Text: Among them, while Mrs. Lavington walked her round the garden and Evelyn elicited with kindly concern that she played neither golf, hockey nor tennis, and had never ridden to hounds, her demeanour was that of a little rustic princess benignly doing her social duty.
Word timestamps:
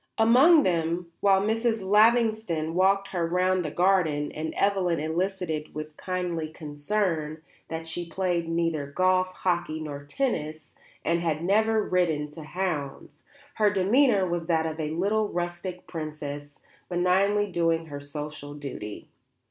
Among 0.17 0.63
them, 0.63 1.11
while 1.19 1.43
Mrs. 1.43 1.87
Lavington 1.87 2.73
walked 2.73 3.09
her 3.09 3.27
round 3.27 3.63
the 3.63 3.69
garden 3.69 4.31
and 4.31 4.51
Evelyn 4.55 4.99
elicited 4.99 5.75
with 5.75 5.95
kindly 5.95 6.47
concern 6.49 7.43
that 7.67 7.85
she 7.85 8.09
played 8.09 8.49
neither 8.49 8.87
golf, 8.87 9.27
hockey 9.27 9.79
nor 9.79 10.03
tennis, 10.03 10.73
and 11.05 11.19
had 11.19 11.43
never 11.43 11.87
ridden 11.87 12.31
to 12.31 12.41
hounds, 12.41 13.21
her 13.57 13.69
demeanour 13.69 14.27
was 14.27 14.47
that 14.47 14.65
of 14.65 14.79
a 14.79 14.89
little 14.89 15.27
rustic 15.29 15.85
princess 15.85 16.57
benignly 16.89 17.51
doing 17.51 17.85
her 17.85 17.99
social 17.99 18.55
duty. 18.55 19.07